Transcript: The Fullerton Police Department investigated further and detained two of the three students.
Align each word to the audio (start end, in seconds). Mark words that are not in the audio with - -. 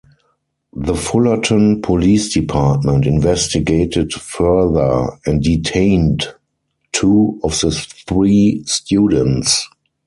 The 0.75 0.95
Fullerton 0.95 1.79
Police 1.83 2.33
Department 2.33 3.05
investigated 3.05 4.11
further 4.13 5.09
and 5.27 5.43
detained 5.43 6.25
two 6.91 7.39
of 7.43 7.51
the 7.61 7.69
three 8.07 8.63
students. 8.65 9.69